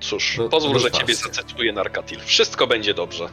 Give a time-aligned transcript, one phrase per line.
[0.00, 2.20] Cóż, No, pozwól, że ciebie zacytuję Narkatil.
[2.20, 3.28] Wszystko będzie dobrze.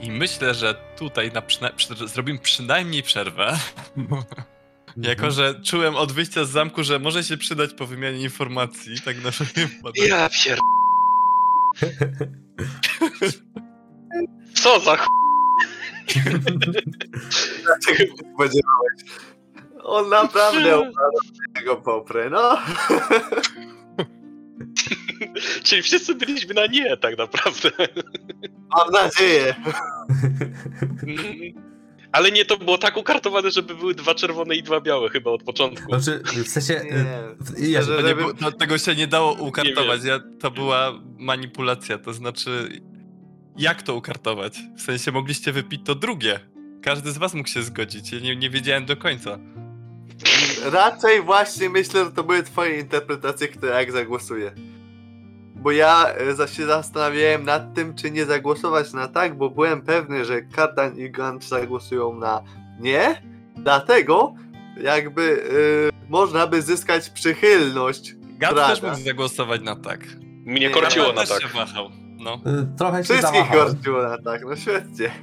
[0.00, 3.58] I myślę, że tutaj na przyna- przy- zrobimy przynajmniej przerwę.
[4.96, 9.16] Jako, że czułem od wyjścia z zamku, że może się przydać po wymianie informacji, tak
[9.24, 10.08] na wypadek.
[10.08, 10.58] Ja pier...
[14.54, 15.06] Co za ch...
[17.86, 19.02] Czego się spodziewałeś?
[19.82, 21.18] On naprawdę upadł
[21.58, 22.58] tego poprę, no.
[25.62, 27.70] Czyli wszyscy byliśmy na nie, tak naprawdę.
[28.76, 29.54] Mam nadzieję.
[32.12, 35.42] Ale nie, to było tak ukartowane, żeby były dwa czerwone i dwa białe chyba od
[35.42, 35.86] początku.
[35.98, 36.74] Znaczy, w sensie...
[36.84, 37.64] Nie.
[37.64, 40.04] y, Ja, nie żeby- było, to, tego się nie dało ukartować.
[40.04, 41.98] Ja, to była manipulacja.
[41.98, 42.68] To znaczy,
[43.56, 44.58] jak to ukartować?
[44.76, 46.40] W sensie mogliście wypić to drugie.
[46.82, 48.12] Każdy z was mógł się zgodzić.
[48.12, 49.38] Ja nie, nie wiedziałem do końca.
[50.64, 54.52] Raczej właśnie myślę, że to były twoje interpretacje, które jak zagłosuję.
[55.54, 59.82] Bo ja e, za- się zastanawiałem nad tym, czy nie zagłosować na tak, bo byłem
[59.82, 62.42] pewny, że Kardan i Gant zagłosują na
[62.80, 63.22] nie.
[63.56, 64.34] Dlatego
[64.82, 65.42] jakby
[66.06, 68.14] e, można by zyskać przychylność.
[68.38, 68.68] Braga.
[68.68, 70.00] też mógł zagłosować na tak.
[70.44, 71.42] Mnie Nie, korciło na tak.
[71.42, 71.90] się wahał.
[72.16, 72.34] No.
[72.34, 75.10] y, trochę się Wszystkich korciło na tak, no świetnie.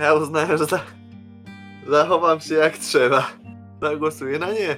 [0.00, 0.80] Ja uznałem, że za...
[1.88, 3.30] zachowam się jak trzeba.
[3.82, 4.76] Zagłosuję na nie.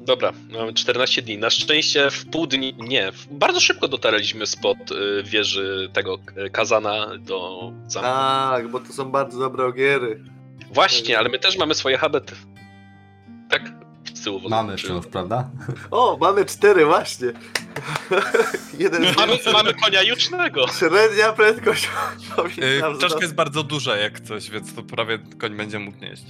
[0.00, 1.38] Dobra, mamy 14 dni.
[1.38, 6.18] Na szczęście w pół dni, nie, bardzo szybko dotarliśmy spod y, wieży tego
[6.52, 8.08] kazana do zamku.
[8.08, 10.24] Tak, bo to są bardzo dobre ogiery.
[10.72, 12.34] Właśnie, ale my też mamy swoje habety.
[13.50, 13.81] Tak?
[14.22, 15.50] Z tyłu Mamy wciąż, prawda?
[15.90, 17.26] O, mamy cztery właśnie.
[18.78, 20.66] Jeden Mamy, mamy konia jucznego.
[20.68, 21.88] Średnia prędkość.
[22.56, 26.22] Yy, Czaszka jest bardzo duża jak coś, więc to prawie koń będzie mógł nieść.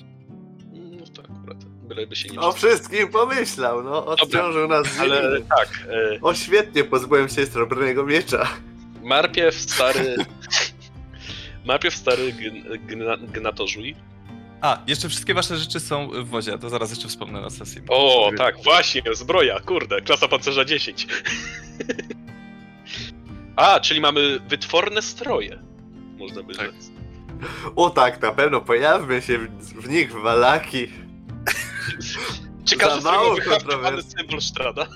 [0.73, 4.07] No to akurat, byleby się nie O wszystkim pomyślał, no.
[4.07, 5.47] Odciążył nas z Ale ziemi.
[5.57, 8.49] tak, y, O świetnie, pozbyłem się srebrnego miecza.
[9.03, 10.17] Marpiew stary...
[11.65, 13.97] Marpiew stary gn, gna, gnatorzuj.
[14.63, 17.81] A, jeszcze wszystkie wasze rzeczy są w wozie, to zaraz jeszcze wspomnę na sesji.
[17.89, 21.07] O, tak, właśnie, zbroja, kurde, klasa pancerza 10.
[23.57, 25.63] A, czyli mamy wytworne stroje.
[26.19, 26.67] Można by Tak.
[26.67, 26.91] rzec.
[27.77, 30.87] O tak, na pewno pojawmy się w, w nich walaki.
[32.65, 34.11] Czy Za każdy mało kontrowersji.
[34.11, 34.87] symbol Strada?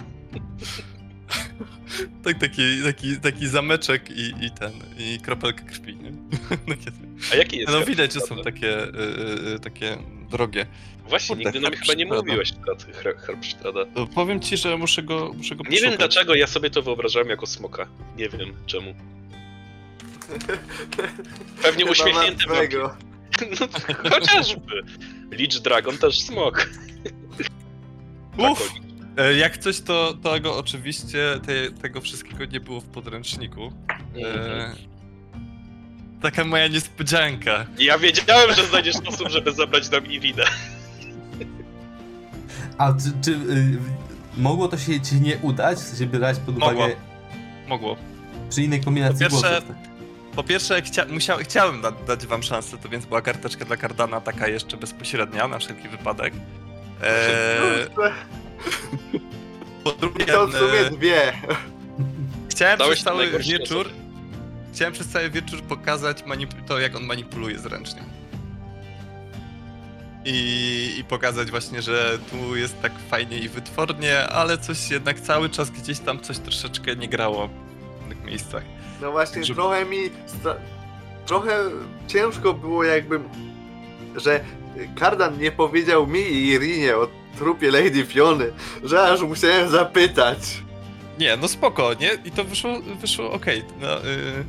[2.24, 6.10] Tak, taki, taki, taki zameczek i, i ten, i kropelka krwi, nie?
[6.76, 6.90] Takie-
[7.32, 9.96] A jaki jest No widać, że są takie, y, y, y, takie
[10.30, 10.66] drogie.
[11.08, 13.84] Właśnie, Kurde, nigdy nam chyba nie mówiłeś Strad, her- herb Strada.
[13.94, 17.28] To powiem ci, że muszę go, muszę go Nie wiem dlaczego ja sobie to wyobrażałem
[17.28, 17.86] jako smoka.
[18.16, 18.94] Nie wiem czemu.
[21.62, 22.96] Pewnie Chyba uśmiechnięty martwego.
[23.60, 23.68] No,
[24.10, 24.82] chociażby.
[25.30, 26.70] Licz Dragon też smok.
[28.38, 28.72] Uff,
[29.38, 33.72] jak coś, to tego oczywiście, te, tego wszystkiego nie było w podręczniku.
[34.24, 34.74] E,
[36.22, 37.66] taka moja niespodzianka.
[37.78, 40.44] Ja wiedziałem, że znajdziesz sposób, żeby zabrać nam Iwinę.
[42.78, 43.78] A czy, czy y,
[44.36, 45.78] mogło to się ci nie udać?
[45.78, 46.96] W sensie brać pod uwagę Mogło.
[47.68, 47.96] Mogło.
[48.50, 49.68] przy innej kombinacji Po pierwsze- głosów?
[49.68, 49.76] tak?
[50.36, 54.20] Po pierwsze, chcia, musiał, chciałem da, dać wam szansę, to więc była karteczka dla Kardana
[54.20, 56.34] taka jeszcze bezpośrednia, na wszelki wypadek.
[57.02, 57.86] E,
[59.84, 61.32] po drugie, I to w sumie e, dwie.
[62.50, 63.90] chciałem Dałeś przez cały najgorsze wieczór,
[64.74, 68.02] chciałem przez cały wieczór pokazać manip- to, jak on manipuluje zręcznie.
[70.24, 75.50] I, I pokazać właśnie, że tu jest tak fajnie i wytwornie, ale coś jednak cały
[75.50, 77.48] czas gdzieś tam coś troszeczkę nie grało
[78.06, 78.62] w tych miejscach.
[79.02, 79.98] No właśnie, Żeby- trochę mi...
[80.26, 80.54] Stra...
[81.26, 81.58] Trochę
[82.08, 83.28] ciężko było jakbym...
[84.16, 84.44] Że
[84.98, 87.08] Kardan nie powiedział mi i Irinie o
[87.38, 88.52] trupie Lady Fiony,
[88.84, 90.38] że aż musiałem zapytać.
[91.18, 92.10] Nie, no spoko, nie?
[92.24, 93.64] I to wyszło, wyszło okej.
[93.80, 94.44] No, y,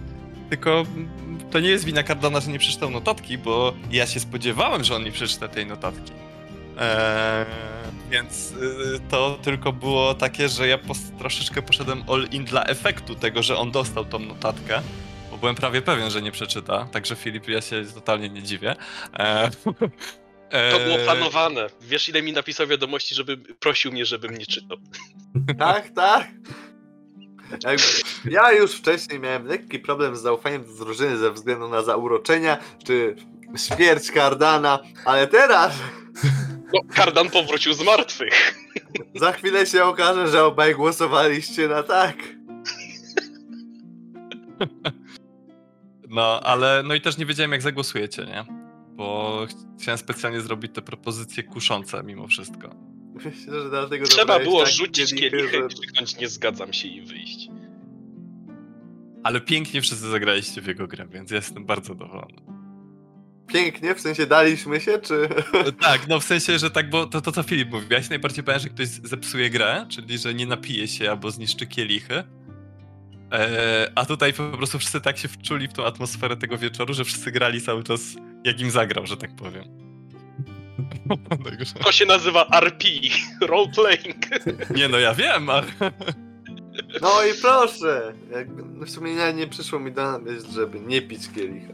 [0.50, 0.84] tylko
[1.52, 5.04] to nie jest wina Cardana, że nie przeczytał notatki, bo ja się spodziewałem, że on
[5.04, 6.12] nie przeczyta tej notatki.
[6.80, 7.45] Eee,
[8.12, 10.78] więc y, to tylko było takie, że ja
[11.19, 14.81] troszeczkę poszedłem all in dla efektu tego, że on dostał tą notatkę.
[15.31, 18.75] Bo byłem prawie pewien, że nie przeczyta, także Filip, ja się totalnie nie dziwię.
[19.13, 19.50] Eee,
[20.50, 21.68] To było eee, planowane.
[21.82, 24.78] Wiesz, ile mi napisał wiadomości, żeby prosił mnie, żebym nie czytał.
[25.60, 26.28] Tak, tak.
[28.26, 33.16] Ja już wcześniej miałem lekki problem z zaufaniem do drużyny ze względu na zauroczenia, czy
[33.58, 35.74] śmierć Kardana, ale teraz
[36.74, 38.56] No, Kardan powrócił z martwych.
[39.16, 42.16] za chwilę się okaże, że obaj głosowaliście na tak.
[46.10, 48.56] No, ale no i też nie wiedziałem, jak zagłosujecie, nie?
[48.98, 52.76] Bo ch- chciałem specjalnie zrobić te propozycje kuszące mimo wszystko.
[53.14, 57.02] Myślę, że dlatego Trzeba było tak rzucić kielichy, kielichem, że- krzyknąć nie zgadzam się i
[57.02, 57.48] wyjść.
[59.24, 62.42] Ale pięknie wszyscy zagraliście w jego grę, więc ja jestem bardzo zadowolony.
[63.48, 65.30] Pięknie, w sensie daliśmy się, czy...
[65.82, 68.44] Tak, no w sensie, że tak, bo to, to co Filip mówił, ja się najbardziej
[68.44, 72.24] bałem, że ktoś zepsuje grę, czyli że nie napije się albo zniszczy kielichy.
[73.32, 77.06] Eee, a tutaj po prostu wszyscy tak się wczuli w tą atmosferę tego wieczoru, że
[77.06, 78.02] wszyscy grali cały czas
[78.48, 79.64] jak im zagrał, że tak powiem.
[81.46, 82.86] Także- To się nazywa RP,
[83.42, 84.26] role playing.
[84.76, 85.64] nie no, ja wiem, ale...
[87.02, 88.14] No i proszę!
[88.32, 91.74] Jakby, no w sumie nie, nie przyszło mi do myśl, żeby nie pić kielicha.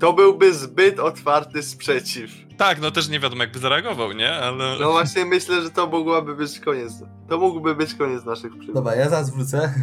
[0.00, 2.30] To byłby zbyt otwarty sprzeciw.
[2.56, 4.32] Tak, no też nie wiadomo jakby zareagował, nie?
[4.32, 4.76] Ale...
[4.80, 6.92] No właśnie myślę, że to mogłaby być koniec.
[7.28, 8.74] To mógłby być koniec naszych przygód.
[8.74, 9.74] Dobra, ja zaraz wrócę,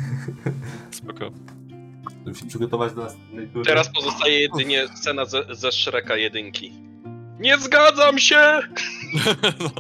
[0.92, 1.32] Spoko.
[2.26, 3.66] Żeby się przygotować do następnej tury.
[3.66, 6.74] Teraz pozostaje jedynie scena ze, ze Shreka jedynki.
[7.40, 8.60] Nie zgadzam się!
[9.60, 9.72] no.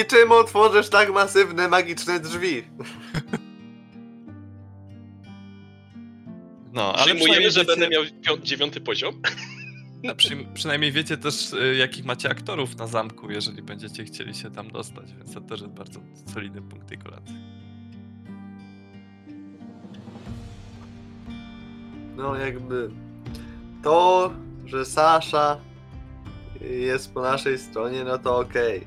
[0.00, 2.62] I czym otworzysz tak masywne, magiczne drzwi?
[6.72, 9.22] no, ale Przyjmujemy, że wiecie- będę miał pią- dziewiąty poziom.
[10.10, 14.50] A przy, przynajmniej wiecie też, y, jakich macie aktorów na zamku, jeżeli będziecie chcieli się
[14.50, 16.00] tam dostać, więc to też jest bardzo
[16.34, 17.34] solidny punkt tej kolacji.
[22.16, 22.90] No jakby
[23.82, 24.30] to,
[24.66, 25.56] że Sasza
[26.60, 28.86] jest po naszej stronie, no to okej.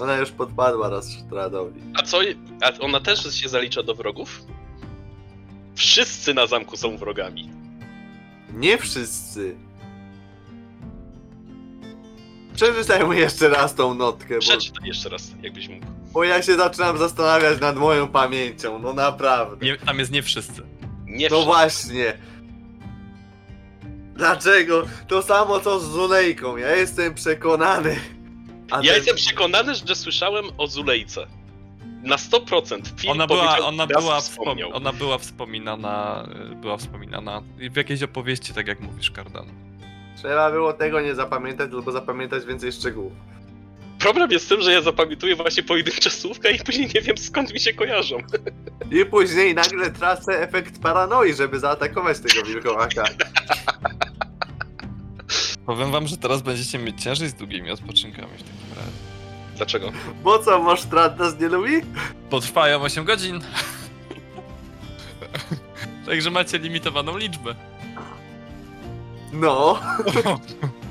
[0.00, 1.80] Ona już podpadła raz Stradowi.
[1.98, 2.18] A co?
[2.62, 4.40] A ona też się zalicza do wrogów?
[5.74, 7.50] Wszyscy na zamku są wrogami.
[8.54, 9.56] Nie wszyscy.
[12.54, 15.86] Przeczytaj mu jeszcze raz tą notkę, bo, Przeczytaj jeszcze raz, jakbyś mógł.
[16.12, 19.66] bo ja się zaczynam zastanawiać nad moją pamięcią, no naprawdę.
[19.66, 20.62] Nie, tam jest nie wszyscy.
[21.06, 21.44] Nie No wszyscy.
[21.46, 22.18] właśnie.
[24.16, 24.82] Dlaczego?
[25.08, 27.96] To samo co z Zulejką, ja jestem przekonany.
[28.70, 31.26] A Ja ten- jestem przekonany, że słyszałem o Zulejce.
[32.02, 32.88] Na 100%.
[33.00, 34.70] Film Ona była, powiedział, ona była, wspomniał.
[34.70, 37.42] wspom- ona była wspominana, y, była wspominana
[37.72, 39.46] w jakiejś opowieści, tak jak mówisz, Kardan.
[40.16, 43.12] Trzeba było tego nie zapamiętać, albo zapamiętać więcej szczegółów.
[44.02, 47.52] Problem jest z tym, że ja zapamiętuję właśnie pojedyncze słówka i później nie wiem skąd
[47.52, 48.18] mi się kojarzą.
[48.90, 53.04] I później nagle tracę efekt paranoi, żeby zaatakować tego wilkołaka.
[55.66, 58.90] Powiem wam, że teraz będziecie mieć ciężej z długimi odpoczynkami w takim razie.
[59.56, 59.92] Dlaczego?
[60.22, 61.72] Bo co, masz strat nas nie lubi?
[62.30, 63.40] Potrwają 8 godzin.
[66.06, 67.54] Także macie limitowaną liczbę.
[69.32, 69.80] No.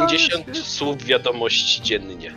[0.00, 0.54] 50 świetnie.
[0.62, 2.34] słów wiadomości dziennie.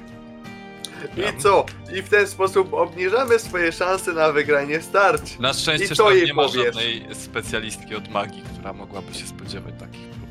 [1.18, 1.66] I co?
[1.98, 5.40] I w ten sposób obniżamy swoje szanse na wygranie starć.
[5.40, 6.66] Na szczęście, I jej nie ma powiesz?
[6.66, 10.26] żadnej specjalistki od magii, która mogłaby się spodziewać takich prób.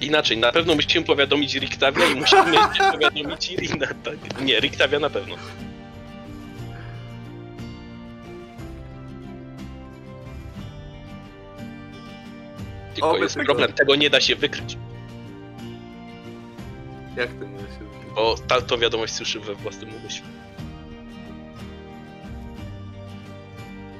[0.00, 2.56] Inaczej, na pewno musimy powiadomić Riktawia i musimy
[2.92, 4.40] powiadomić Irina, tak?
[4.40, 5.34] Nie, Riktawia na pewno.
[13.00, 13.46] Tylko Oby jest tego.
[13.46, 14.78] problem, tego nie da się wykryć,
[17.16, 18.14] Jak to nie da się zrobić?
[18.14, 20.26] bo ta, tą wiadomość słyszy we własnym umyśle.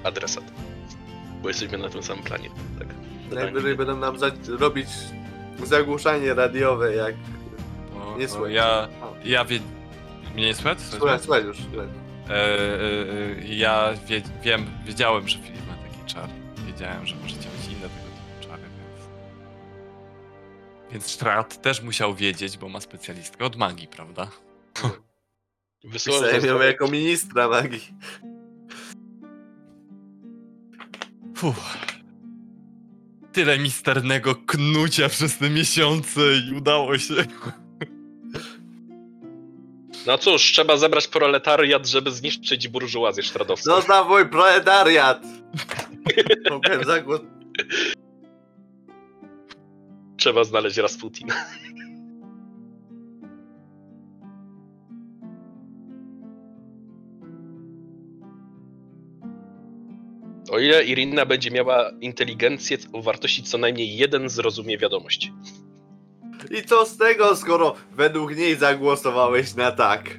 [0.04, 0.44] Adresat.
[1.42, 2.88] Bo jesteśmy na tym samym planie, tak?
[3.30, 4.88] Najwyżej będą nam za- robić
[5.64, 7.14] zagłuszanie radiowe, jak...
[7.94, 8.52] Bo, Nie słychać.
[8.52, 9.58] ja, O, ja wie...
[10.34, 10.80] Mnie nie słychać?
[10.80, 10.98] Słychać?
[10.98, 11.56] Słuchaj, słuchaj już.
[11.70, 11.86] słuchaj.
[12.30, 12.38] E, e,
[13.42, 16.28] e, ja wie, wiem, wiedziałem, że Filip ma taki czar.
[16.66, 17.47] Wiedziałem, że możecie
[20.92, 24.30] Więc Strat też musiał wiedzieć, bo ma specjalistkę od magii, prawda?
[25.84, 27.94] Ją zazdro- jako ministra magii.
[31.36, 31.56] Fuh.
[33.32, 37.14] Tyle misternego knucia przez te miesiące i udało się.
[40.06, 43.74] No cóż, trzeba zebrać proletariat, żeby zniszczyć burżuazję sztradowską.
[43.74, 45.22] Zostaw mój proletariat!
[46.50, 47.20] Mogłem zagłos...
[50.18, 51.34] Trzeba znaleźć Rasputina.
[60.50, 65.32] O ile Irina będzie miała inteligencję o wartości co najmniej jeden, zrozumie wiadomość.
[66.50, 70.18] I co z tego, skoro według niej zagłosowałeś na tak?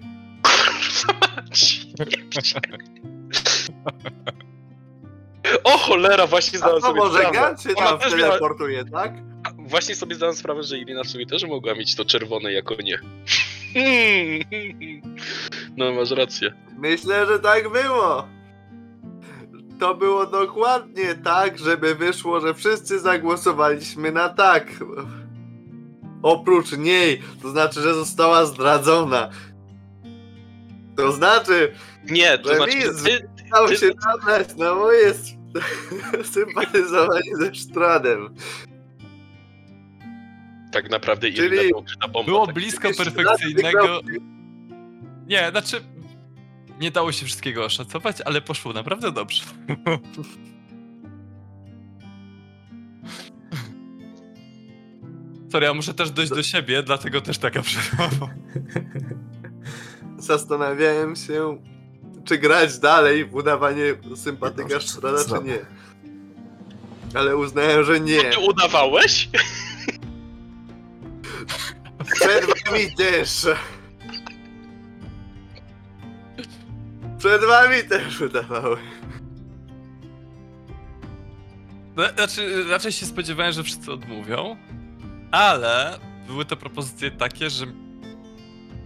[5.64, 7.32] O cholera, właśnie A zdałem to może.
[7.34, 9.29] Gan się tam teleportuje, tak?
[9.70, 13.00] Właśnie sobie zdałem sprawę, że Irina sobie też mogła mieć to czerwone jako nie.
[15.78, 16.54] No masz rację.
[16.78, 18.28] Myślę, że tak było.
[19.80, 24.68] To było dokładnie tak, żeby wyszło, że wszyscy zagłosowaliśmy na tak.
[26.22, 29.30] oprócz niej, to znaczy, że została zdradzona.
[30.96, 31.72] To znaczy,
[32.10, 32.72] Nie, to znaczy,
[33.68, 35.34] ty, się nabrać na moje s-
[36.34, 38.36] sympatyzowanie ze Stradem.
[40.72, 42.32] Tak naprawdę Czyli- to ukryta bomba.
[42.32, 42.56] Było tak.
[42.56, 44.02] blisko perfekcyjnego.
[45.28, 45.82] Nie, znaczy.
[46.80, 49.44] Nie dało się wszystkiego oszacować, ale poszło naprawdę dobrze.
[55.52, 58.10] Sorry, ja muszę też dojść do siebie, dlatego też taka przerwa.
[60.18, 61.58] Zastanawiałem się,
[62.26, 63.84] czy grać dalej w udawanie
[64.16, 65.60] sympatyka Strada, czy nie.
[67.14, 68.24] Ale uznałem, że nie.
[68.24, 69.30] Ty udawałeś?
[72.14, 73.48] Przed wami też.
[77.18, 78.78] Przed wami też udawałem.
[81.96, 84.58] No, Znaczy, raczej się spodziewałem, że wszyscy odmówią,
[85.32, 87.66] ale były to propozycje takie, że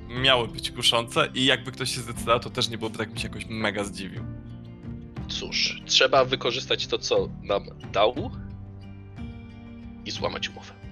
[0.10, 3.28] miały być kuszące i jakby ktoś się zdecydował, to też nie byłoby tak mi się
[3.28, 4.24] jakoś mega zdziwił.
[5.28, 8.32] Cóż, trzeba wykorzystać to, co nam dał
[10.06, 10.83] i złamać umowę.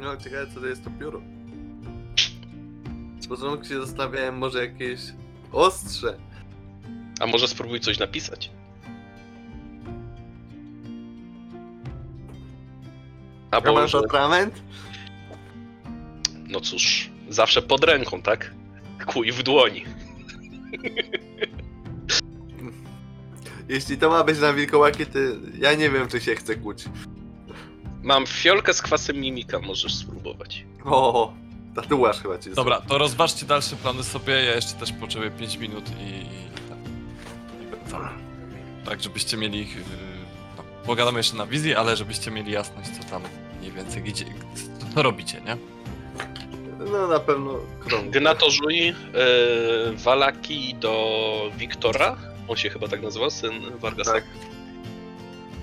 [0.00, 1.22] No, ciekawe co to jest to pióro.
[3.20, 5.00] Z początku się zastanawiałem, może jakieś
[5.52, 6.18] ostrze.
[7.20, 8.50] A może spróbuj coś napisać?
[13.50, 14.62] A Albo, masz atrament?
[16.48, 18.54] no cóż, zawsze pod ręką, tak?
[19.06, 19.84] Kuj w dłoni.
[23.68, 25.18] Jeśli to ma być na wilkołaki, to
[25.58, 26.84] ja nie wiem, czy się chce kuć.
[28.02, 30.64] Mam fiolkę z kwasem mimika, możesz spróbować.
[30.84, 31.32] O,
[31.74, 35.84] tatuaż chyba ci Dobra, to rozważcie dalsze plany sobie, ja jeszcze też potrzebuję 5 minut
[35.90, 36.24] i...
[37.70, 38.08] wracamy.
[38.84, 39.58] Tak, żebyście mieli...
[39.58, 39.66] Yy,
[40.56, 43.22] no, pogadamy jeszcze na wizji, ale żebyście mieli jasność, co tam
[43.60, 44.24] mniej więcej, gdzie,
[44.94, 45.56] co, robicie, nie?
[46.92, 48.10] No na pewno krąg.
[48.10, 48.94] Gnatożuj yy,
[49.96, 52.16] Walaki do Wiktora.
[52.48, 54.12] On się chyba tak nazywa, syn Vargasa.
[54.12, 54.24] Tak.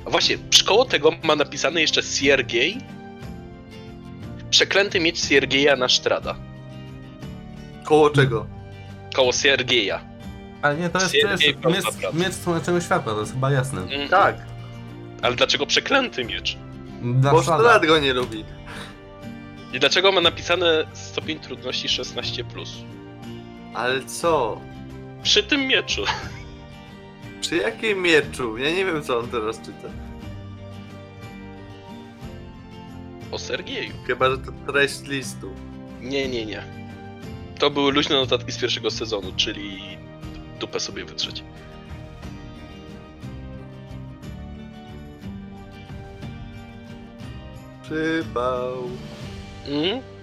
[0.05, 2.77] A właśnie, przy koło tego ma napisane jeszcze Siergiej.
[4.49, 6.35] Przeklęty miecz Siergieja na Sztrada.
[7.83, 8.45] Koło czego?
[9.15, 10.01] Koło Siergieja.
[10.61, 13.81] Ale nie, to jest Siergiej miecz, miecz słonecznego światła, to jest chyba jasne.
[13.81, 14.09] Mhm.
[14.09, 14.35] Tak,
[15.21, 16.57] Ale dlaczego przeklęty miecz?
[17.01, 17.63] Dla bo Strada.
[17.63, 18.45] Strad go nie lubi.
[19.73, 22.43] I dlaczego ma napisane stopień trudności 16+.
[23.73, 24.61] Ale co?
[25.23, 26.03] Przy tym mieczu.
[27.41, 28.57] Przy jakim mieczu?
[28.57, 29.89] Ja nie wiem, co on teraz czyta.
[33.31, 33.93] O Sergieju.
[34.07, 35.51] Chyba, że to treść listu.
[36.01, 36.63] Nie, nie, nie.
[37.59, 39.79] To były luźne notatki z pierwszego sezonu, czyli
[40.59, 41.43] dupę sobie wytrzeć.
[47.83, 48.73] Przypał.
[49.67, 50.18] Mhm.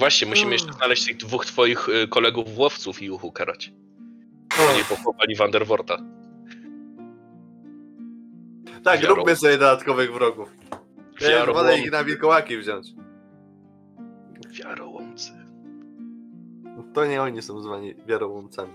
[0.00, 3.72] Właśnie, musimy jeszcze znaleźć tych dwóch twoich y, kolegów łowców i ich ukarać.
[4.70, 5.98] Oni pochowali Vanderworta.
[8.84, 10.52] Tak, Wiaro- róbmy sobie dodatkowych wrogów.
[11.20, 12.88] Ja już wolę ich na wilkołaki wziąć.
[14.50, 15.32] Wiarołomcy.
[16.94, 18.72] To nie oni są zwani wiarołomcami.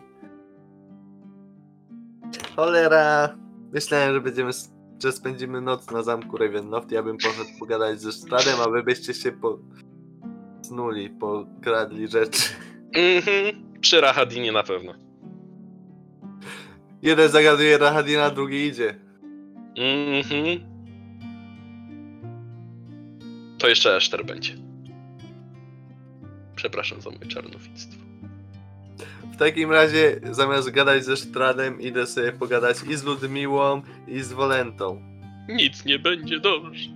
[2.55, 3.35] Cholera.
[3.73, 4.51] Myślałem, że będziemy,
[5.03, 6.91] że spędzimy noc na zamku Ravenloft.
[6.91, 9.59] Ja bym poszedł pogadać ze Stradem, a wy byście się po...
[10.67, 12.41] snuli, pokradli rzeczy.
[12.93, 13.65] Mhm.
[13.81, 14.93] Przy Rahadinie na pewno.
[17.01, 18.95] Jeden zagaduje Rahadina, drugi idzie.
[19.77, 20.75] Mhm.
[23.57, 24.53] To jeszcze Eszter będzie.
[26.55, 28.05] Przepraszam za moje czarnowictwo.
[29.33, 34.33] W takim razie, zamiast gadać ze Stradem, idę sobie pogadać i z Ludmiłą, i z
[34.33, 35.01] Wolentą.
[35.49, 36.94] Nic nie będzie dobrze.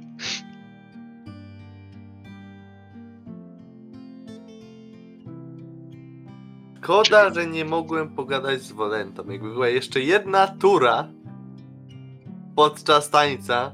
[6.89, 9.23] Szkoda, że nie mogłem pogadać z Wolentą.
[9.29, 11.07] Jakby była jeszcze jedna tura
[12.55, 13.71] podczas tańca,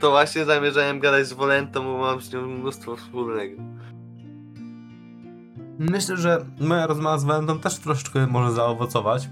[0.00, 3.62] to właśnie zamierzałem gadać z Wolentą, bo mam z nią mnóstwo wspólnego.
[5.78, 9.28] Myślę, że moja rozmowa z Walentą też troszeczkę może zaowocować.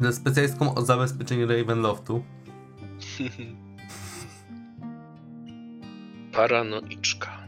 [0.00, 2.22] Ze specjalistką od zabezpieczeń Ravenloftu.
[6.32, 7.43] Paranoiczka.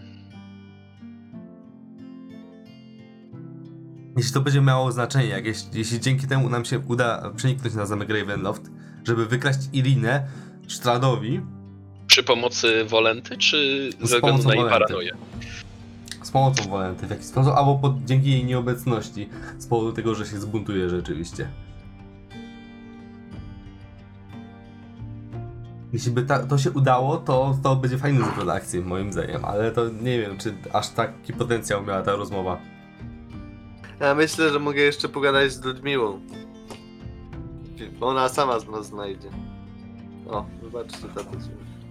[4.16, 7.86] Jeśli to będzie miało znaczenie, jak jeśli, jeśli dzięki temu nam się uda przeniknąć na
[7.86, 8.62] zamek Ravenloft,
[9.04, 10.26] żeby wykraść Irinę
[10.68, 11.40] Stradowi,
[12.06, 14.84] Przy pomocy Wolenty, czy Z ze względu pomocą na jej Wolenty.
[14.84, 15.12] paranoję?
[16.32, 20.38] pomocą Walenty w jakiś sposób, albo pod, dzięki jej nieobecności, z powodu tego, że się
[20.40, 21.48] zbuntuje rzeczywiście.
[25.92, 29.72] Jeśli by ta, to się udało, to, to będzie fajny zwrot akcji, moim zdaniem, ale
[29.72, 32.58] to nie wiem, czy aż taki potencjał miała ta rozmowa.
[34.00, 36.20] Ja myślę, że mogę jeszcze pogadać z Ludmiłą.
[38.00, 39.28] Ona sama z nas znajdzie.
[40.30, 41.30] O, zobaczcie tato.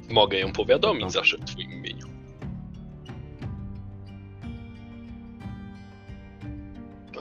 [0.10, 2.08] Mogę ją powiadomić zawsze w twoim imieniu.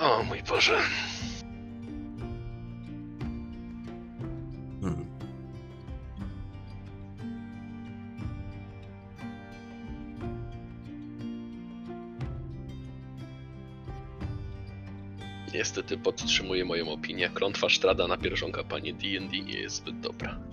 [0.00, 0.78] O mój Boże.
[15.54, 17.30] Niestety podtrzymuję moją opinię.
[17.34, 20.38] Klątwa Sztrada na pierwszą kampanię D&D nie jest zbyt dobra.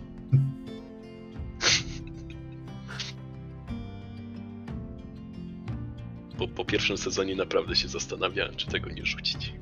[6.37, 9.53] Bo po pierwszym sezonie naprawdę się zastanawiałem, czy tego nie rzucić.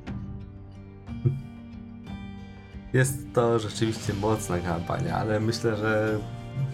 [2.92, 6.18] Jest to rzeczywiście mocna kampania, ale myślę, że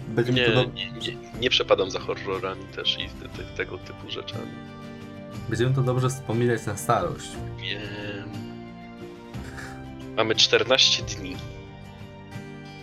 [0.07, 0.63] będzie Nie, do...
[0.63, 4.51] nie, nie, nie przepadam za horrorami też i te, te, tego typu rzeczami.
[5.49, 7.27] będziemy to dobrze wspominać na starość.
[7.61, 7.81] Wiem.
[10.17, 11.35] Mamy 14 dni.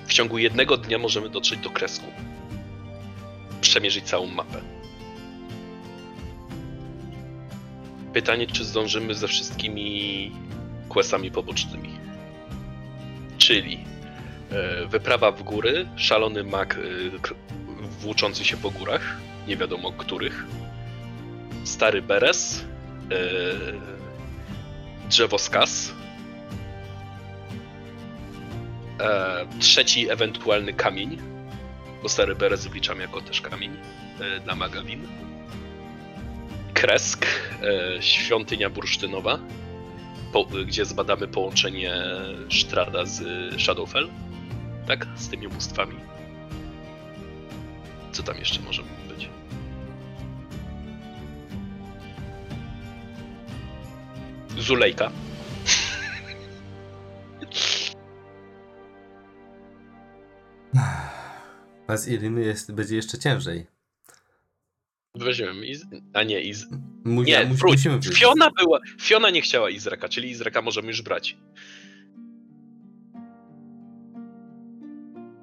[0.06, 2.06] W ciągu jednego dnia możemy dotrzeć do kresku.
[3.60, 4.60] Przemierzyć całą mapę.
[8.12, 10.32] Pytanie, czy zdążymy ze wszystkimi
[10.88, 11.90] questami pobocznymi.
[13.38, 13.78] Czyli
[14.50, 16.80] e, wyprawa w góry, szalony mag e,
[18.00, 19.16] włóczący się po górach,
[19.48, 20.44] nie wiadomo których,
[21.64, 22.64] stary Beres,
[23.10, 23.14] e,
[25.08, 26.03] drzewo skaz.
[29.04, 31.18] E, trzeci ewentualny kamień,
[32.02, 33.76] bo stary Beres wliczam jako też kamień
[34.20, 35.06] e, dla Magawin.
[36.74, 39.38] Kresk, e, świątynia bursztynowa,
[40.32, 41.94] po, gdzie zbadamy połączenie
[42.48, 43.22] Sztrada z
[43.60, 44.08] Shadowfell.
[44.86, 45.06] Tak?
[45.16, 45.96] Z tymi bóstwami.
[48.12, 49.28] Co tam jeszcze może być?
[54.58, 55.10] Zulejka.
[61.88, 63.66] Bez Iriny jest, będzie jeszcze ciężej.
[65.14, 65.86] Weźmiemy Iz...
[66.12, 66.66] A nie, Iz...
[67.04, 68.00] Mu, Nie, mus, musimy.
[68.02, 68.80] Fiona była...
[69.00, 71.36] Fiona nie chciała Izraka, czyli Izraka możemy już brać.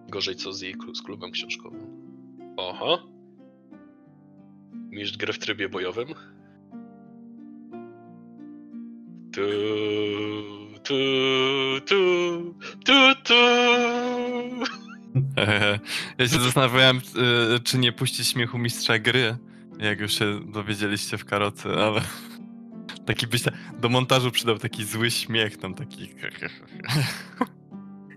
[0.10, 1.88] Gorzej co z jej z klubem książkowym.
[2.58, 3.08] Oho.
[4.90, 6.08] Mistrz gry w trybie bojowym.
[9.34, 9.42] Tu,
[10.84, 10.96] tu,
[11.86, 13.34] tu, tu, tu.
[16.18, 19.38] Ja się zastanawiałem, y, czy nie puścić śmiechu mistrza gry,
[19.80, 22.02] jak już się dowiedzieliście w karocy, ale
[23.08, 23.44] taki byś
[23.80, 26.10] do montażu przydał taki zły śmiech, tam taki...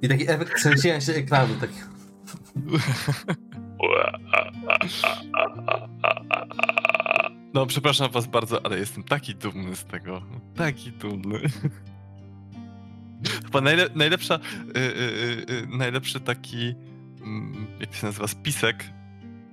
[0.03, 1.75] I taki efekt trzęsienia się ekranu, taki...
[7.55, 10.23] No, przepraszam was bardzo, ale jestem taki dumny z tego.
[10.57, 11.41] Taki dumny.
[13.45, 16.75] Chyba najle najlepsza, y, y, y, y, najlepszy taki,
[17.81, 18.85] jak to się nazywa, spisek,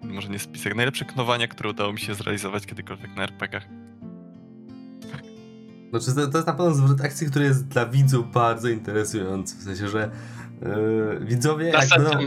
[0.04, 3.68] może nie spisek, najlepsze knowania, które udało mi się zrealizować kiedykolwiek na RPG-ach.
[5.90, 9.56] Znaczy, to, to jest na pewno zwrot akcji, który jest dla widzów bardzo interesujący.
[9.56, 10.12] W sensie, że
[10.62, 12.22] yy, widzowie jak będą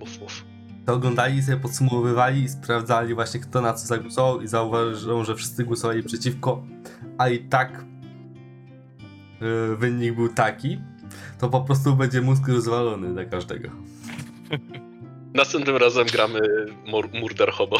[0.00, 0.44] mów.
[0.86, 5.34] to oglądali i sobie podsumowywali i sprawdzali właśnie kto na co zagłosował i zauważą, że
[5.34, 6.62] wszyscy głosowali przeciwko,
[7.18, 7.84] a i tak
[9.40, 10.78] yy, wynik był taki,
[11.40, 13.68] to po prostu będzie mózg rozwalony dla każdego.
[15.34, 16.40] Następnym razem gramy
[16.86, 17.76] Mur- Murder Hobo.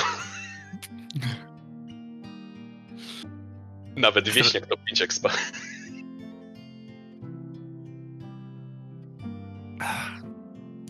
[3.96, 5.30] Nawet wieśniak to 5 expa.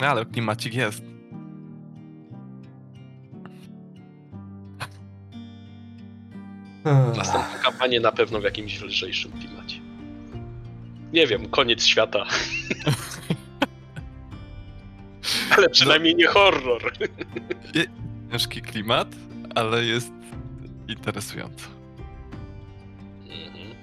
[0.00, 1.02] No, ale klimacik jest.
[7.16, 9.81] Następną kampanię na pewno w jakimś lżejszym klimacie.
[11.12, 12.26] Nie wiem, koniec świata.
[15.56, 16.92] Ale przynajmniej nie horror.
[18.32, 19.08] Ciężki klimat,
[19.54, 20.12] ale jest
[20.88, 21.66] interesująco.
[23.28, 23.74] Mhm.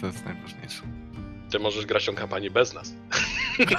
[0.00, 0.82] To jest najważniejsze.
[1.50, 2.94] Ty możesz grać tą kampanię bez nas.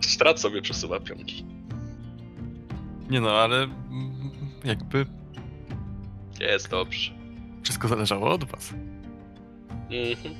[0.00, 1.44] Strat sobie przesuwa pionki.
[3.10, 3.68] Nie no, ale
[4.64, 5.06] jakby
[6.40, 7.19] Jest dobrze.
[7.70, 8.74] Wszystko zależało od was.
[9.90, 10.34] Mhm.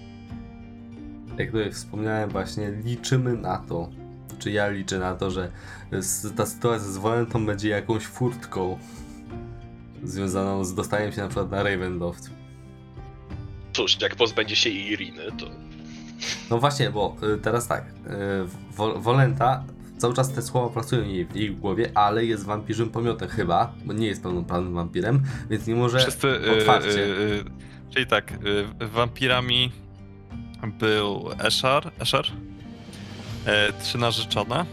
[1.39, 3.89] Jak tutaj wspomniałem właśnie, liczymy na to,
[4.39, 5.51] czy ja liczę na to, że
[6.37, 8.79] ta sytuacja z Wolentą będzie jakąś furtką
[10.03, 12.31] związaną z dostaniem się na przykład na Ravenloft.
[13.73, 15.47] Cóż, jak pozbędzie się Iriny, to
[16.51, 17.93] No właśnie, bo y, teraz tak, y,
[18.77, 19.65] Wo- Wolenta,
[20.01, 23.93] cały czas te słowa pracują jej w jej głowie, ale jest wampirzym pomiotem chyba, bo
[23.93, 26.89] nie jest pełnoprawnym wampirem, więc nie może Wszyscy, y, otwarcie.
[26.89, 27.45] y, y,
[27.91, 29.73] czyli tak, y, wampirami
[30.79, 32.27] był Eszar, Eszar
[33.47, 34.65] e, trzy narzeczone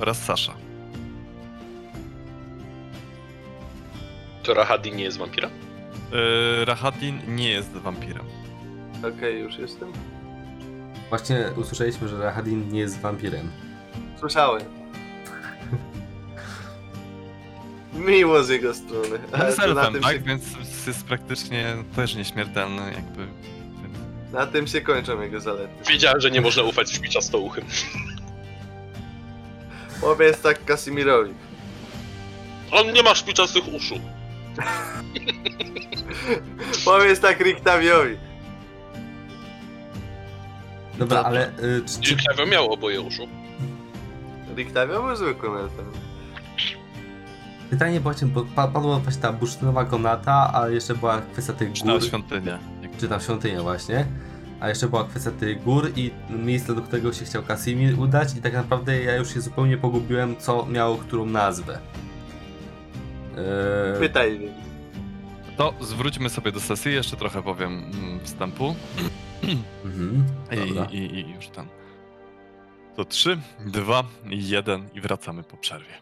[0.00, 0.54] oraz Sasza.
[4.42, 5.50] to Rahadi nie jest wampirem?
[6.60, 8.24] Y, Rahadin nie jest wampirem.
[9.16, 9.88] Okej, już jestem.
[11.08, 13.50] Właśnie usłyszeliśmy, że Rahadin nie jest wampirem.
[14.24, 14.62] Słyszałem.
[17.92, 19.18] Miło z jego strony.
[19.32, 20.12] On jest Ale elfem, tym tak?
[20.12, 20.44] się, Więc
[20.86, 23.26] jest praktycznie też nieśmiertelny jakby.
[24.32, 25.74] Na tym się kończą jego zalety.
[25.88, 27.64] Wiedziałem, że nie można ufać szpiczastouchym.
[30.00, 31.34] Powiedz tak Kasimirowi.
[32.70, 33.94] On nie ma szpiczastych uszu.
[36.84, 38.16] Powiedz tak Riktawiowi.
[40.98, 43.28] Dobra, ale y, czy, Czy miał oboje uszu?
[44.56, 45.84] Riktawio był zwykłym elfem.
[47.70, 51.86] pytanie właśnie, bo pa- padła właśnie ta bursztynowa komnata, a jeszcze była kwestia tych Czy
[51.86, 52.58] na gór, świątynię.
[52.82, 52.96] Jak...
[52.96, 54.06] czy tam świątynia właśnie,
[54.60, 58.42] a jeszcze była kwestia tych gór i miejsce, do którego się chciał Casimir udać i
[58.42, 61.78] tak naprawdę ja już się zupełnie pogubiłem, co miało którą nazwę.
[63.92, 64.50] Yy, Pytaj.
[65.56, 68.74] To zwróćmy sobie do sesji, jeszcze trochę powiem mm, wstępu.
[69.84, 70.84] mhm, I, dobra.
[70.92, 71.66] i, I już tam.
[72.96, 75.94] To 3, 2, 1 i wracamy po przerwie.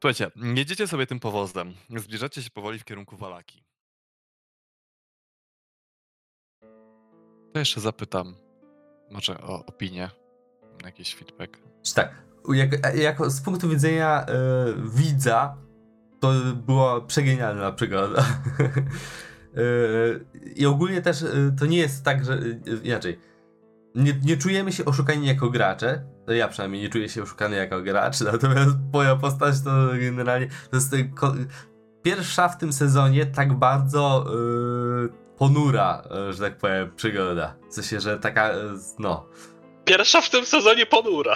[0.00, 1.74] Słuchajcie, jedziecie sobie tym powozem.
[1.96, 3.64] Zbliżacie się powoli w kierunku Walaki.
[7.52, 8.34] To jeszcze zapytam
[9.10, 10.10] może o opinię,
[10.84, 11.58] jakiś feedback.
[11.94, 12.14] Tak,
[12.54, 14.34] jak, jako z punktu widzenia e,
[14.94, 15.56] widza,
[16.20, 16.32] to
[16.66, 18.24] była przegenialna przygoda.
[19.56, 19.60] E,
[20.54, 21.28] I ogólnie też e,
[21.58, 22.40] to nie jest tak, że
[22.82, 23.18] inaczej.
[23.94, 26.15] Nie, nie czujemy się oszukani jako gracze.
[26.26, 30.76] No ja przynajmniej nie czuję się oszukany jako gracz, natomiast moja postać to generalnie to
[30.76, 31.34] jest ko-
[32.02, 34.26] pierwsza w tym sezonie tak bardzo
[35.04, 37.54] e, ponura, e, że tak powiem, przygoda.
[37.70, 38.56] W sensie, że taka, e,
[38.98, 39.26] no.
[39.84, 41.34] Pierwsza w tym sezonie ponura.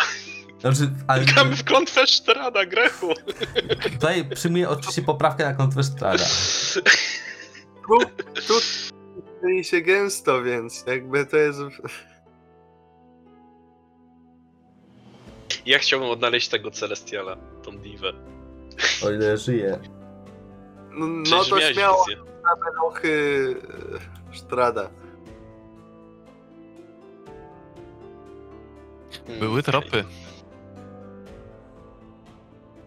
[0.61, 3.15] Znaczy, ale Gramy w klątwę Szterada, Grechu.
[3.93, 6.25] tutaj przyjmuję oczywiście poprawkę na klątwę Strada.
[7.87, 7.99] Tu,
[8.47, 8.55] tu
[9.63, 11.59] się gęsto, więc jakby to jest...
[15.67, 18.13] Ja chciałbym odnaleźć tego Celestiala, tą diwę.
[19.05, 19.79] O ile żyje.
[20.91, 22.07] No, no to śmiało
[22.65, 23.55] melochy
[24.31, 24.91] e, Sztrada.
[29.27, 30.05] Hmm, Były tropy.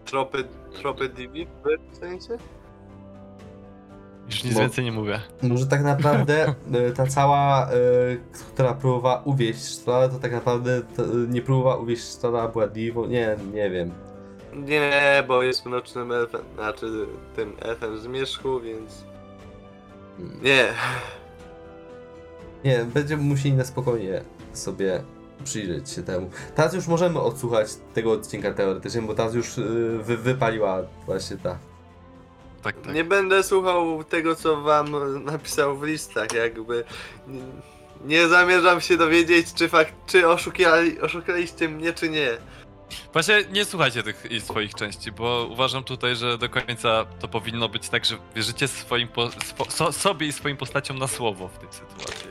[0.06, 0.44] Tropy,
[0.82, 1.48] tropy Divi
[1.92, 2.38] w sensie?
[4.34, 5.20] Już nic Bo- więcej nie mówię.
[5.42, 7.72] Może tak naprawdę e, ta cała, e,
[8.34, 13.06] która próbowała uwieść Strada, to tak naprawdę to, nie próbowała uwieść Strada, była Divą.
[13.06, 13.92] Nie, nie wiem.
[14.54, 19.06] Nie, bo jest mrocznym elfem, znaczy tym elfem z Mieszku, więc...
[20.42, 20.68] Nie.
[22.64, 24.22] Nie, będziemy musieli na spokojnie
[24.54, 25.04] sobie
[25.44, 26.30] przyjrzeć się temu.
[26.56, 29.62] Teraz już możemy odsłuchać tego odcinka teoretycznie, bo teraz już e,
[30.04, 31.58] wy, wypaliła właśnie ta.
[32.64, 32.94] Tak, tak.
[32.94, 36.84] Nie będę słuchał tego, co wam napisał w listach, jakby...
[38.06, 42.38] Nie, zamierzam się dowiedzieć, czy fakt, czy oszukali, oszukaliście mnie, czy nie.
[43.14, 47.90] Właśnie nie słuchajcie tych swoich części, bo uważam tutaj, że do końca to powinno być
[47.90, 51.70] tak, że wierzycie swoim po, swo, so, sobie i swoim postaciom na słowo w tej
[51.74, 52.28] sytuacji.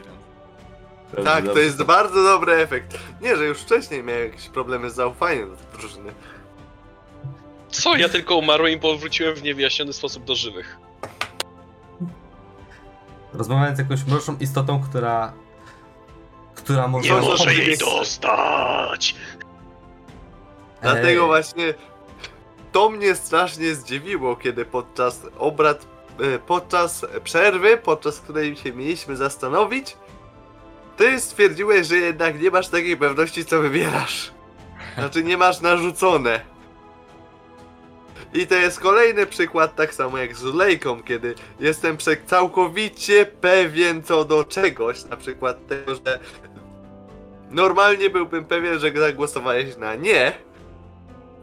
[1.17, 1.27] Więc...
[1.27, 2.99] Tak, to jest bardzo dobry efekt.
[3.21, 6.13] Nie, że już wcześniej miałem jakieś problemy z zaufaniem do tej drużyny.
[7.73, 7.97] Co?
[7.97, 10.79] Ja tylko umarłem i powróciłem w niewyjaśniony sposób do żywych.
[13.33, 15.33] Rozmawiając z jakąś mroczną istotą, która.
[16.55, 17.15] która może.
[17.15, 19.15] Nie Może jej dostać!
[20.83, 21.75] Dlatego właśnie
[22.73, 25.87] to mnie strasznie zdziwiło, kiedy podczas obrad,
[26.21, 29.97] e, podczas przerwy, podczas której się mieliśmy zastanowić,
[30.97, 34.33] ty stwierdziłeś, że jednak nie masz takiej pewności, co wybierasz.
[34.99, 36.52] Znaczy nie masz narzucone.
[38.35, 44.25] I to jest kolejny przykład, tak samo jak z Lejką, kiedy jestem całkowicie pewien co
[44.25, 46.19] do czegoś, na przykład tego, że
[47.51, 50.33] normalnie byłbym pewien, że zagłosowałeś na nie,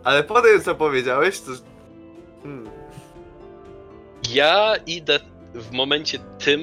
[0.03, 1.51] ale potem co powiedziałeś, to...
[2.43, 2.69] Hmm.
[4.29, 5.19] Ja idę
[5.53, 6.61] w momencie tym,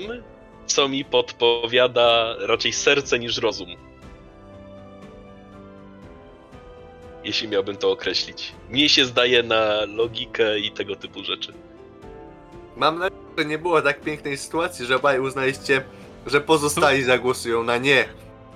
[0.67, 3.69] co mi podpowiada raczej serce niż rozum.
[7.27, 8.53] Jeśli miałbym to określić.
[8.71, 11.53] Mnie się zdaje na logikę i tego typu rzeczy.
[12.77, 15.85] Mam nadzieję, że nie było tak pięknej sytuacji, że obaj uznaliście,
[16.27, 18.05] że pozostali zagłosują na nie.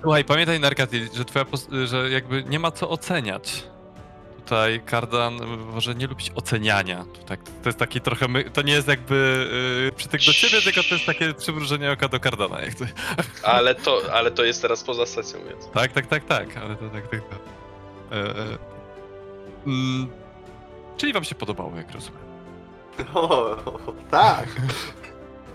[0.03, 1.45] Słuchaj, pamiętaj Narkati, że twoja
[1.85, 3.63] że jakby nie ma co oceniać.
[4.45, 5.35] Tutaj Kardan
[5.73, 7.05] może nie lubić oceniania.
[7.05, 9.47] To, tak, to jest taki trochę, my, to nie jest jakby
[9.85, 12.61] yy, przytyk do ciebie, tylko to jest takie przymrużenie oka do Kardana.
[12.61, 12.85] Jak to,
[13.43, 15.69] Ale to, ale to jest teraz poza sesją, więc.
[15.75, 17.15] tak, tak, tak, tak, ale to tak.
[17.15, 17.60] E, e,
[19.67, 20.09] mm,
[20.97, 22.21] czyli wam się podobało, jak rozumiem.
[23.15, 23.57] O,
[24.11, 24.49] tak.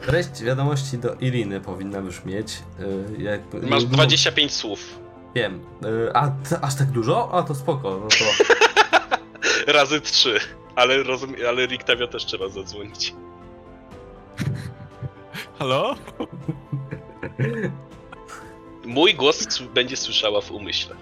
[0.01, 2.63] Treść wiadomości do Iriny powinna już mieć.
[3.17, 4.99] jakby, Masz no, 25 słów.
[5.35, 5.65] Wiem.
[6.13, 7.29] A aż tak dużo?
[7.33, 7.99] A to spoko.
[8.03, 8.53] No to...
[9.73, 10.39] Razy 3.
[10.75, 13.13] Ale, rozum, ale Riktavio też trzeba zadzwonić.
[15.59, 15.95] Halo?
[18.85, 20.95] Mój głos będzie słyszała w umyśle.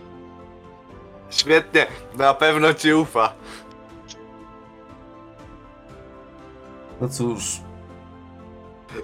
[1.37, 3.33] Świetnie, na pewno ci ufa.
[7.01, 7.43] No cóż.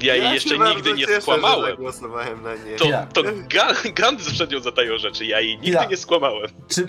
[0.01, 1.71] Ja jej się jeszcze bardzo nigdy nie cieszę, że skłamałem.
[1.71, 2.75] Zagłosowałem na nie.
[2.75, 3.05] To, Ja.
[3.13, 4.59] to Ga- Gand przed nią
[4.97, 5.85] rzeczy, ja jej nigdy Ja.
[5.85, 6.47] nie skłamałem.
[6.67, 6.85] Czy,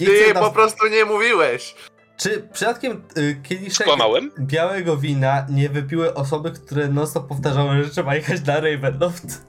[0.00, 0.52] nie Ty chcę po nas...
[0.52, 1.74] prostu nie mówiłeś.
[2.16, 4.30] Czy przypadkiem y, kieliszek Skłamałem?
[4.40, 9.46] białego wina nie wypiły osoby, które non stop powtarzały, że trzeba jechać na Ravenloft?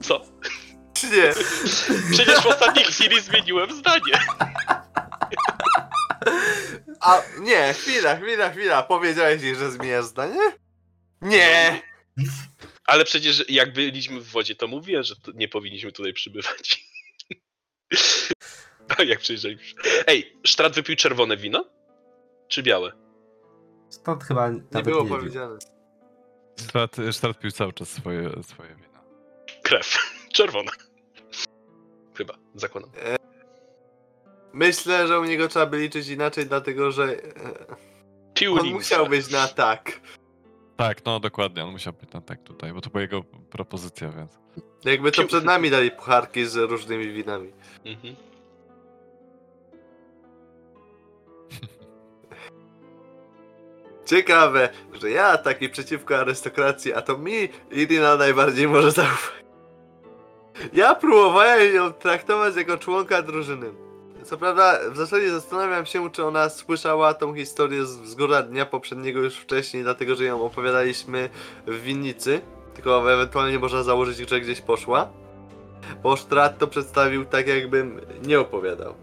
[0.00, 0.20] Co?
[1.04, 1.32] Nie.
[2.12, 4.12] Przecież w ostatniej chwili zmieniłem zdanie.
[7.00, 8.82] A nie, chwila, chwila, chwila.
[8.82, 10.40] Powiedziałeś jej, że zmieniasz zdanie?
[11.22, 11.82] Nie.
[12.84, 16.84] Ale przecież jak byliśmy w wodzie, to mówiłem, że nie powinniśmy tutaj przybywać.
[18.98, 19.82] A jak przyjrzeliśmy.
[20.06, 21.64] Ej, Strat wypił czerwone wino?
[22.48, 22.92] Czy białe?
[23.88, 25.18] Stąd chyba Nie nawet było nie wiem.
[25.18, 25.58] powiedziane.
[26.56, 29.04] Strat, Strat pił cały czas swoje, swoje wino.
[29.62, 29.98] Krew.
[30.32, 30.72] Czerwona.
[32.18, 32.90] Chyba, zakładam.
[34.52, 37.18] Myślę, że u niego trzeba by liczyć inaczej, dlatego że e,
[38.34, 40.00] Pił on musiał być na tak.
[40.76, 44.38] Tak, no dokładnie, on musiał być na tak tutaj, bo to była jego propozycja, więc...
[44.84, 47.52] Jakby to przed nami dali pucharki z różnymi winami.
[47.84, 48.16] Mhm.
[54.06, 59.47] Ciekawe, że ja taki przeciwko arystokracji, a to mi Irina najbardziej może zaufać.
[60.72, 63.70] Ja próbowałem ją traktować jako członka drużyny.
[64.24, 68.66] Co prawda, w zasadzie zastanawiam się, czy ona słyszała tą historię z, z góra dnia
[68.66, 71.30] poprzedniego już wcześniej, dlatego że ją opowiadaliśmy
[71.66, 72.40] w winnicy.
[72.74, 75.08] Tylko ewentualnie można założyć, że gdzieś poszła.
[76.02, 78.94] Bo Strat to przedstawił tak, jakbym nie opowiadał.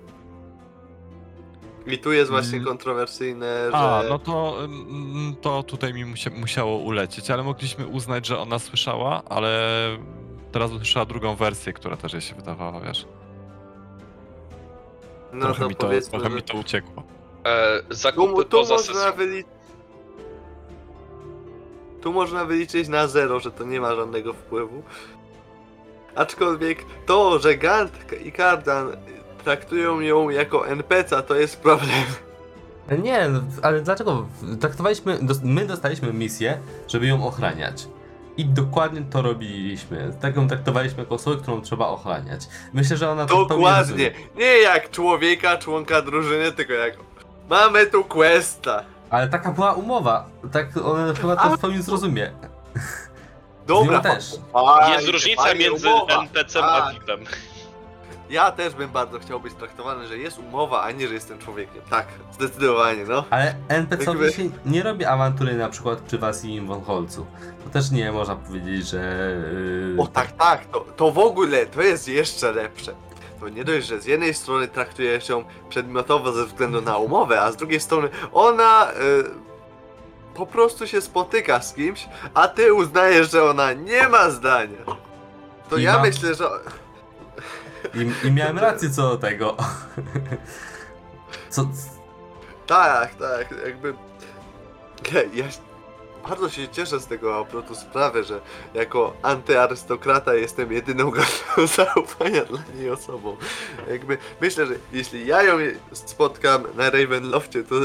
[1.87, 2.67] I tu jest właśnie Mm.
[2.67, 3.77] kontrowersyjne, że...
[3.77, 8.59] A, no to, mm, to tutaj mi musia, musiało ulecieć, ale mogliśmy uznać, że ona
[8.59, 9.59] słyszała, ale
[10.55, 13.07] teraz usłyszała drugą wersję, która też jej się wydawała, wiesz.
[15.33, 17.03] No trochę to mi to, powiedzmy, trochę że mi to uciekło.
[17.43, 19.13] E, tu, zakupy tu, poza można sesją.
[19.13, 19.51] wyliczyć...
[22.01, 24.83] tu można wyliczyć na zero, że to nie ma żadnego wpływu.
[26.15, 28.97] Aczkolwiek to, że Gant i Kardan
[29.43, 32.03] traktują ją jako NPC, to jest problem.
[33.03, 34.27] Nie, no, ale dlaczego?
[34.59, 37.87] Traktowaliśmy, my dostaliśmy misję, żeby ją ochraniać.
[38.37, 40.13] I dokładnie to robiliśmy.
[40.21, 42.41] Tak ją traktowaliśmy jako osobę, którą trzeba ochraniać.
[42.73, 44.11] Myślę, że ona to Dokładnie.
[44.35, 46.93] Nie jak człowieka, członka drużyny, tylko jak
[47.49, 48.83] mamy tu questa.
[49.09, 50.25] Ale taka była umowa.
[50.51, 52.31] Tak ona chyba to w pełni zrozumie.
[53.67, 54.25] Dobra, Z też.
[54.53, 56.21] fajnie, Jest różnica fajnie, między umowa.
[56.21, 56.93] NPC a Tak.
[56.93, 57.19] VIP-em.
[58.29, 61.81] Ja też bym bardzo chciał być traktowany, że jest umowa, a nie, że jestem człowiekiem.
[61.89, 63.25] Tak, zdecydowanie, no.
[63.29, 63.55] Ale
[64.23, 67.25] Jakby- się nie robi awantury na przykład przy was i Von Holcu.
[67.63, 68.97] To też nie można powiedzieć, że...
[69.95, 72.93] Yy, O tak, tak, to, to w ogóle, to jest jeszcze lepsze.
[73.39, 77.51] To nie dość, że z jednej strony traktujesz ją przedmiotowo ze względu na umowę, a
[77.51, 78.95] z drugiej strony ona y,
[80.35, 84.77] po prostu się spotyka z kimś, a ty uznajesz, że ona nie ma zdania.
[85.69, 86.45] To I ja myślę, że...
[87.93, 89.57] I, I miałem rację co do tego.
[91.49, 91.69] Co...
[92.67, 93.93] Tak, tak, jakby...
[95.33, 95.45] Ja,
[96.27, 98.41] bardzo się cieszę z tego obrotu sprawy, że
[98.73, 103.37] jako antyarystokrata jestem jedyną godną zaufania dla niej osobą.
[103.89, 105.57] Jakby myślę, że jeśli ja ją
[105.91, 107.75] spotkam na Ravenloftie, to,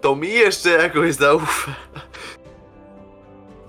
[0.00, 1.74] to mi jeszcze jakoś zaufa.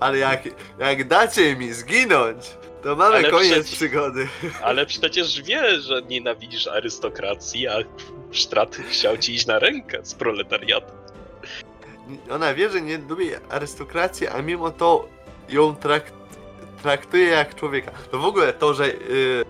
[0.00, 0.42] Ale jak,
[0.78, 4.28] jak dacie mi zginąć, to mamy Ale koniec przecież- przygody.
[4.62, 7.76] Ale przecież wie, że nienawidzisz arystokracji, a
[8.32, 10.96] Strat chciał ci iść na rękę z proletariatem.
[12.30, 15.08] Ona wie, że nie lubi arystokracji, a mimo to
[15.48, 16.14] ją trakt,
[16.82, 17.90] traktuje jak człowieka.
[18.10, 19.44] To w ogóle to, że yy,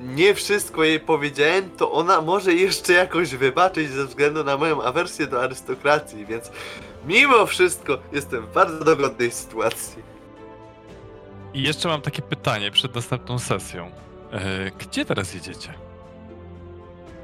[0.00, 5.26] nie wszystko jej powiedziałem, to ona może jeszcze jakoś wybaczyć ze względu na moją awersję
[5.26, 6.50] do arystokracji, więc
[7.06, 10.13] mimo wszystko jestem w bardzo dogodnej sytuacji.
[11.54, 13.90] I jeszcze mam takie pytanie przed następną sesją.
[14.32, 15.74] E, gdzie teraz jedziecie?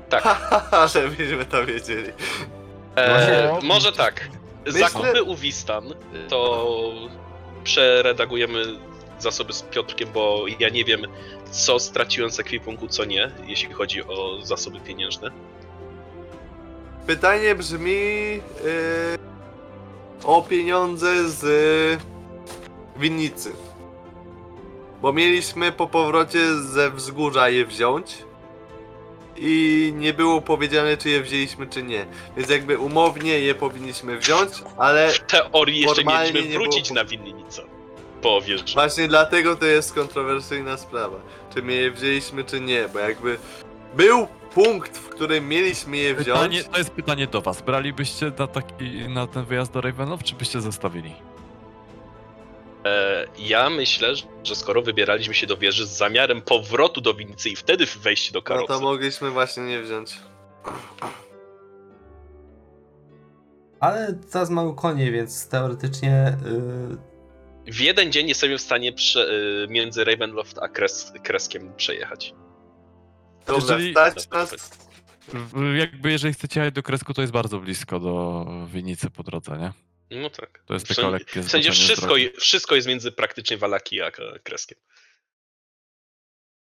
[0.08, 0.38] Tak.
[0.94, 2.08] Żebyśmy to wiedzieli.
[2.96, 4.28] E, Właśnie- może tak.
[4.66, 5.84] Myślę- Zakupy u Wistan
[6.28, 6.66] to
[7.64, 8.62] przeredagujemy
[9.18, 11.00] zasoby z Piotrkiem, bo ja nie wiem,
[11.50, 15.30] co straciłem z ekwipunku, co nie, jeśli chodzi o zasoby pieniężne.
[17.06, 18.40] Pytanie brzmi yy,
[20.24, 21.42] o pieniądze z
[22.96, 23.52] winnicy.
[25.02, 28.18] Bo mieliśmy po powrocie ze wzgórza je wziąć
[29.36, 32.06] i nie było powiedziane, czy je wzięliśmy, czy nie.
[32.36, 36.94] Więc jakby umownie je powinniśmy wziąć, ale W teorii jeszcze mieliśmy nie było wrócić po-
[36.94, 37.62] na winnicę.
[38.22, 38.64] Po wieży.
[38.74, 41.16] właśnie dlatego to jest kontrowersyjna sprawa.
[41.54, 43.38] Czy my je wzięliśmy, czy nie, bo jakby
[43.96, 46.38] był punkt, w którym mieliśmy je wziąć.
[46.40, 47.62] Pytanie, to jest pytanie do was.
[47.62, 51.12] Bralibyście na, taki, na ten wyjazd do Ravenloft, czy byście zostawili?
[52.84, 54.08] E, ja myślę,
[54.44, 58.38] że skoro wybieraliśmy się do wieży z zamiarem powrotu do winnicy i wtedy wejść do
[58.38, 60.18] No karocy, to mogliśmy właśnie nie wziąć.
[63.80, 66.36] Ale teraz mam konie, więc teoretycznie
[67.66, 69.28] yy, w jeden dzień jesteśmy w stanie prze,
[69.64, 72.34] y, między Ravenloft a Kres, Kreskiem przejechać.
[73.46, 74.70] Dobra, Jeżeli- stać nas.
[75.28, 79.58] W- Jakby jeżeli chcecie jechać do Kresku, to jest bardzo blisko do Winicy po drodze,
[79.58, 79.72] nie?
[80.10, 80.62] No tak.
[80.66, 83.12] To jest W tylko sensie- lekkie W sensie zboczenie z wszystko, je- wszystko jest między
[83.12, 84.10] praktycznie Walaki a
[84.42, 84.78] Kreskiem.